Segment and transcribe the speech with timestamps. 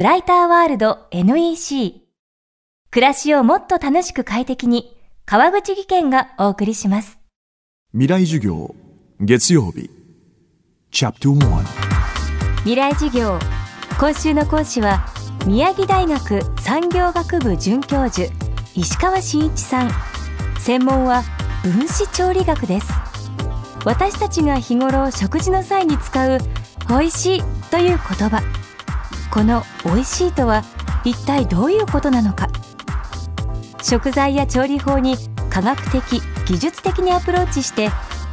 [0.00, 2.02] ブライターワールド NEC
[2.92, 7.18] 暮らしをもっと楽しく快適に川口義賢がお送りします。
[7.90, 8.76] 未来授業
[9.18, 9.90] 月曜日。
[10.92, 11.64] チャプト1
[12.58, 13.40] 未来授業
[13.98, 15.04] 今週の講師は
[15.48, 18.32] 宮城大学産業学部准教授
[18.76, 19.90] 石川真一さん。
[20.60, 21.24] 専門は
[21.64, 22.86] 分子調理学です。
[23.84, 26.38] 私たちが日頃食事の際に使う
[26.88, 27.42] 美味しい
[27.72, 28.67] という言葉
[29.30, 30.64] この美味しいとは
[31.04, 32.48] 一体どういうことなのか。
[33.82, 35.16] 食材や調理法に
[35.50, 37.90] 科学的技術的にアプローチして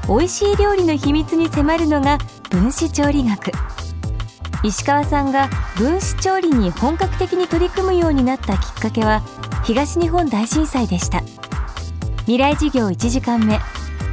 [0.08, 2.18] 美味しい料理の秘密に迫るのが
[2.50, 3.52] 分子調理学。
[4.64, 9.22] 石川さんが分子調理に本格的に取り組むようになったきっかけは
[9.64, 11.22] 東日本大震災でした。
[12.22, 13.60] 未来事業1時間目。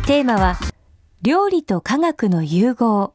[0.06, 0.58] テーマは
[1.22, 3.14] 料理と科学の融合。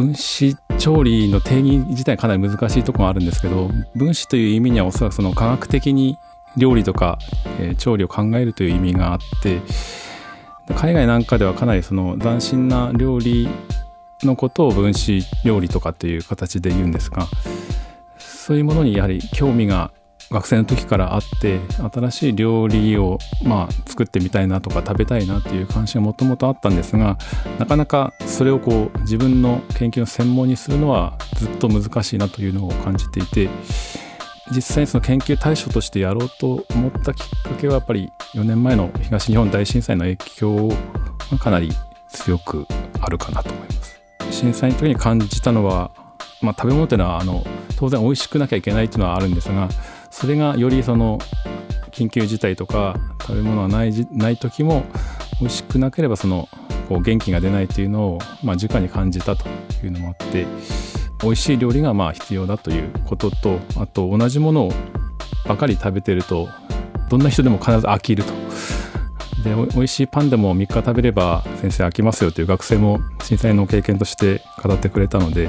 [0.00, 6.18] 分子調理の定義自体かなり難しいところがあるんですけど分子という意味にはおそらくその科学的に
[6.56, 7.18] 料理とか、
[7.60, 9.60] えー、調理を考えるという意味があって
[10.74, 13.46] 海外なんかではかなりその斬新な料理
[14.22, 17.26] のことを分子料理とかっていう形で言うんですが
[18.18, 19.92] そういうものにやはり興味が
[20.30, 21.58] 学生の時からあって
[21.92, 27.18] 新しい料理をまあ作ってみたいなとか食べたいなっていう関心がもともとあったんですが
[27.58, 33.48] なかなかそれをこう自分の研究の専門にするのはずっと難しいなというのを感じていて
[34.54, 40.68] 実際にその研究対象としてやろうと思ったきっかけはやっぱり4年前の東日本大震災の影響
[41.30, 41.70] がかなり
[42.08, 42.66] 強く
[43.00, 44.00] あるかなと思います。
[44.30, 45.90] 震災の時に感じたのは、
[46.40, 47.44] まあ、食べ物というのはあの
[47.76, 49.68] 当然美味しくなきゃいけないというのはあるんですが
[50.20, 51.18] それがよりその
[51.92, 54.84] 緊急事態とか食べ物がないない時も
[55.40, 56.46] 美味しくなければその
[56.90, 59.48] こう元気が出ないというのを、まあ、直に感じたと
[59.82, 60.46] いうのもあって
[61.22, 64.72] 美味しい料理がまあ必要だということとあと同じものを
[65.48, 66.48] ばかり食べてると
[67.08, 68.32] どんな人でも必ず飽きると。
[69.42, 75.48] で美味しいパンでも3日食べれば先生飽きますよという学生も震災の経験として語ってくれたので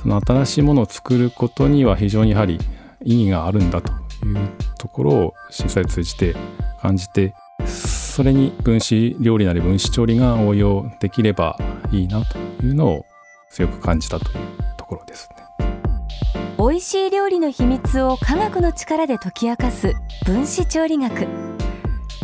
[0.00, 2.60] その新しいものを作ることには非常にやはり
[3.04, 3.92] 意義があるんだと
[4.24, 4.38] いう
[4.78, 6.34] ところを震災を通じて
[6.80, 7.34] 感じて
[7.66, 11.58] それに分子料理なり分子調理が応用できれば
[11.90, 13.06] いいなというのを
[13.50, 14.38] 強く感じたという
[14.76, 15.40] ところですね。
[16.58, 19.94] 美味しい料理の秘密を科学の力で解き明かす
[20.26, 21.26] 分子調理学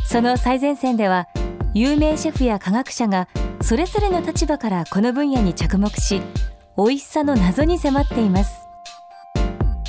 [0.05, 1.27] その最前線では
[1.73, 3.29] 有名シェフや科学者が
[3.63, 6.21] それぞれの立場からこの分野に着目し
[6.77, 8.66] 美味しさの謎に迫っています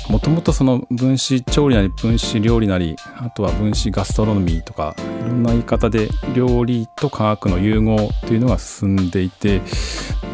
[0.08, 9.60] もともとその分子調理なり分子料理なりあとは分子ガストロノミーとかいろんな言い方で料理と科学の融合というのが進んでいて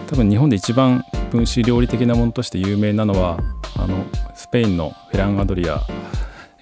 [0.07, 3.39] 多分日本で一番分子料理的なものとして有名なのは
[3.77, 5.81] あのスペインのフェラン・アドリア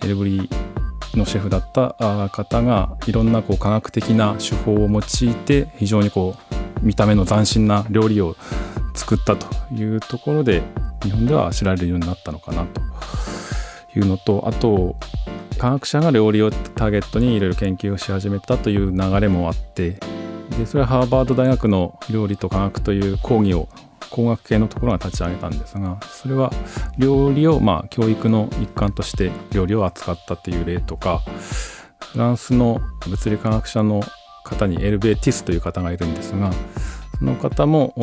[0.03, 1.95] エルブリーのシェフだった
[2.31, 6.37] 方がいろんなこう科学的な手法を用いて非常にこ
[6.81, 8.37] う見た目の斬新な料理を
[8.95, 10.62] 作ったというところで
[11.03, 12.81] 日本では知られるようになったのかなと
[13.99, 14.97] いうのとあと
[15.59, 19.99] 科学者が料理をターゲットにいろいろ研究をし始めたという流れもあって
[20.59, 23.69] でそれはハーバード大学の料理と科学という講義を
[24.11, 26.53] 工学系のところが立ち上げたんですがそれは
[26.99, 31.23] 料理をまあ教育の一環として料理を扱ったっていう例とか
[32.13, 34.03] フランスの物理科学者の
[34.45, 36.53] 方にエルベー・ティスという方がいるんですが
[37.19, 37.95] その方も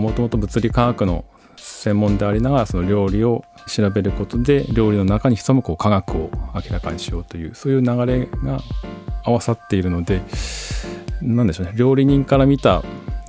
[0.00, 1.24] もともと物理科学の
[1.58, 8.60] 専門でありながらその料理を調べることで料理の中に潜むこう科学を明らかにしようというそういう流れが
[9.24, 10.22] 合わさっているので
[11.20, 12.82] 何でしょうね料理人から見た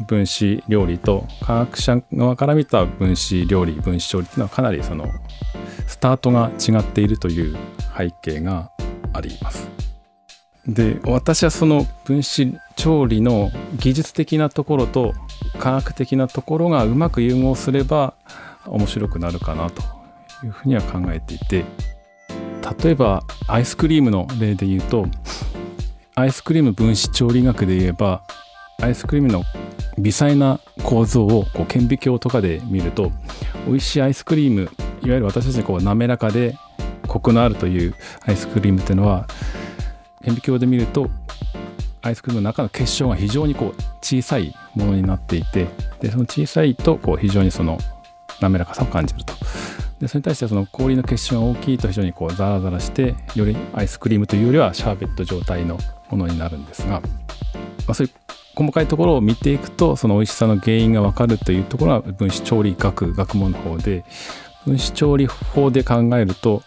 [0.07, 5.07] 分子料理と科学者側から見た分子料理分子調理っていうのはかなりその
[5.87, 7.57] スタートが違っているという
[7.97, 8.71] 背景が
[9.13, 9.67] あります。
[10.67, 15.13] で私はその分子調理の技術的なところと
[15.57, 18.13] 科学的なところがうまく融合すれば
[18.69, 19.81] 面白くなるかなと
[20.45, 21.65] いうふうには考えていて
[22.83, 25.05] 例えばアイスクリームの例で言うと
[26.15, 28.23] アイスクリーム分子調理学で言えば
[28.81, 29.43] アイスクリームの
[29.97, 33.11] 微細な構造をこう顕微鏡とかで見ると
[33.65, 36.55] 美味しいアイスクリームいわゆる私たちにこう滑らかで
[37.07, 37.95] コクのあるという
[38.25, 39.27] アイスクリームっていうのは
[40.23, 41.09] 顕微鏡で見ると
[42.01, 45.67] アイスクリームの中の結晶が非常にこう小さいものになっていて
[46.01, 47.77] でその小さいとこう非常にその
[48.41, 49.33] 滑らかさを感じると
[49.99, 55.77] でそれに対してその氷の結晶が大きいと非常にこうザラザラしてよりアイスクリームというよりはシャーベット状態の
[56.09, 57.01] ものになるんですが、ま
[57.89, 58.13] あ、そういう
[58.55, 64.03] 細かいところを見ていくとその美味しさの原因が分かるというところは分子調理学学問の方で
[64.65, 66.63] 分子調理法で考えると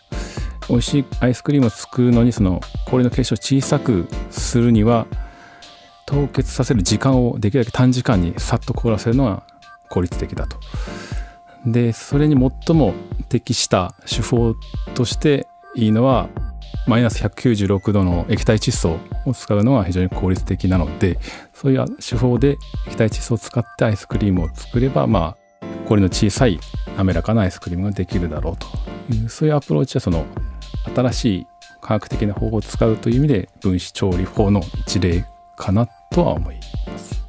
[0.69, 5.07] 美味しいアイスクリームを作るのにその氷の結晶を小さくするには
[6.07, 9.43] 凍結させる時間をできるだけ短時間にさっと凍らせるのが
[9.89, 10.59] 効率的だと。
[11.67, 12.35] でそれに
[12.67, 12.95] 最も
[13.29, 14.55] 適した手法
[14.95, 16.29] としていいのは
[16.87, 21.19] マイナス196度の液体窒素を使うのが非常に効率的なので
[21.55, 26.59] そういう手法で液体窒素を使ってアイスクリームを作ればまあ氷の小さい
[26.97, 28.67] 滑らかなアイスクリームができるだろうと
[29.15, 30.25] いうそういうアプローチはその
[30.95, 31.47] 新しい
[31.81, 35.25] 科学的な方法を使うという意味で分子調理法の一例
[35.57, 37.23] かなとは思います。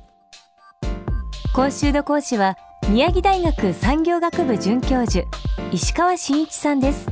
[1.54, 2.58] 今週の講師は
[2.90, 5.26] 宮城大学産業学部准教授
[5.72, 7.08] 石川真一さんです。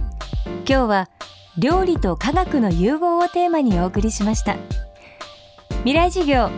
[0.68, 1.10] 今日は
[1.58, 4.58] 料理と科学の融合をテーマにお送りしました。
[5.80, 6.50] 未来授業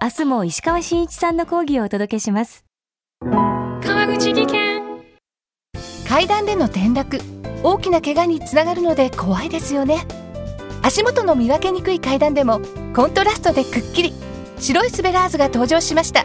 [0.00, 2.64] 明日も石川真一さんの講義をお届けします。
[3.22, 4.82] 川口技研。
[6.06, 7.20] 階段での転落
[7.62, 10.06] 大きな怪我につながるので怖いですよね。
[10.82, 12.60] 足元の見分けにくい階段でも
[12.94, 14.12] コントラストでくっきり。
[14.60, 16.24] 白いスベラーズが登場しました